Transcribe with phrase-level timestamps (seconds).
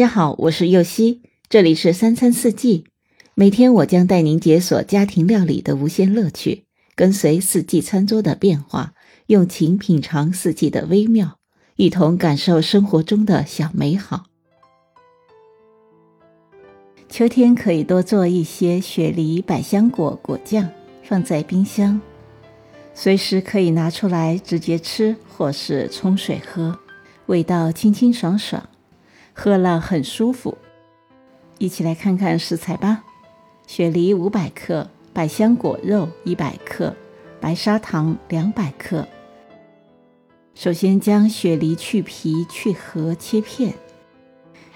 [0.00, 1.20] 大家好，我是右希，
[1.50, 2.86] 这里是三餐四季。
[3.34, 8.94] 每天我将带您解锁家庭料理的无限乐趣，跟随四季餐桌的变化，
[9.26, 11.36] 用情品尝四季的微妙，
[11.76, 14.24] 一同感受生活中的小美好。
[17.10, 20.66] 秋天可以多做一些雪梨百香果果酱，
[21.02, 22.00] 放在冰箱，
[22.94, 26.78] 随时可以拿出来直接吃，或是冲水喝，
[27.26, 28.66] 味道清清爽爽。
[29.34, 30.58] 喝了很舒服，
[31.58, 33.04] 一起来看看食材吧。
[33.66, 36.94] 雪梨五百克，百香果肉一百克，
[37.40, 39.06] 白砂糖两百克。
[40.54, 43.72] 首先将雪梨去皮去核切片，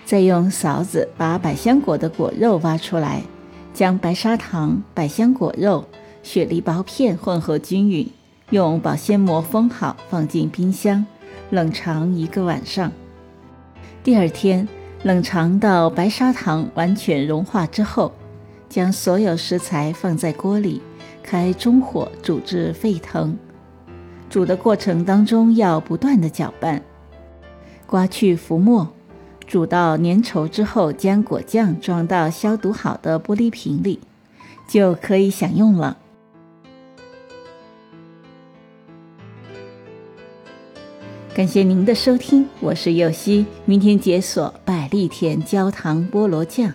[0.05, 3.23] 再用勺子把百香果的果肉挖出来，
[3.75, 5.85] 将白砂糖、百香果肉、
[6.23, 8.09] 雪梨薄片混合均匀，
[8.51, 11.05] 用保鲜膜封好，放进冰箱
[11.51, 12.91] 冷藏一个晚上。
[14.05, 14.69] 第二天，
[15.03, 18.13] 冷藏到白砂糖完全融化之后，
[18.69, 20.83] 将所有食材放在锅里，
[21.23, 23.35] 开中火煮至沸腾。
[24.29, 26.83] 煮的过程当中要不断的搅拌，
[27.87, 28.87] 刮去浮沫。
[29.47, 34.01] 煮到粘稠之后，将果酱装到消毒好的玻璃瓶里，
[34.69, 35.97] 就可以享用了。
[41.35, 46.73] 感谢您的收听，我是柚希，明天解锁百利甜焦糖菠萝酱。